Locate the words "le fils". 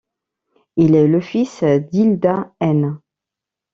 1.07-1.63